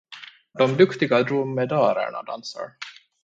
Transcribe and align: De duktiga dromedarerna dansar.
De 0.57 0.75
duktiga 0.77 1.19
dromedarerna 1.23 2.21
dansar. 2.23 2.75